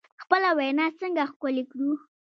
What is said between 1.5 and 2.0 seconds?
کړو؟